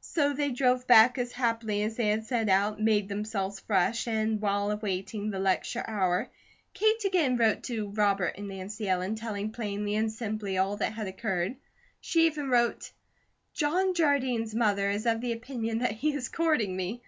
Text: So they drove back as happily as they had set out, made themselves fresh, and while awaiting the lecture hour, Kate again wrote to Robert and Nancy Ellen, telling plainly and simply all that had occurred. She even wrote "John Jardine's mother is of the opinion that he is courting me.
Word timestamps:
So 0.00 0.32
they 0.32 0.52
drove 0.52 0.86
back 0.86 1.18
as 1.18 1.32
happily 1.32 1.82
as 1.82 1.96
they 1.96 2.06
had 2.08 2.24
set 2.24 2.48
out, 2.48 2.80
made 2.80 3.10
themselves 3.10 3.60
fresh, 3.60 4.08
and 4.08 4.40
while 4.40 4.70
awaiting 4.70 5.28
the 5.28 5.38
lecture 5.38 5.84
hour, 5.86 6.30
Kate 6.72 7.04
again 7.04 7.36
wrote 7.36 7.62
to 7.64 7.90
Robert 7.90 8.36
and 8.38 8.48
Nancy 8.48 8.88
Ellen, 8.88 9.16
telling 9.16 9.52
plainly 9.52 9.94
and 9.94 10.10
simply 10.10 10.56
all 10.56 10.78
that 10.78 10.94
had 10.94 11.06
occurred. 11.08 11.56
She 12.00 12.24
even 12.24 12.48
wrote 12.48 12.90
"John 13.52 13.92
Jardine's 13.92 14.54
mother 14.54 14.88
is 14.88 15.04
of 15.04 15.20
the 15.20 15.32
opinion 15.34 15.80
that 15.80 15.92
he 15.92 16.14
is 16.14 16.30
courting 16.30 16.74
me. 16.74 17.02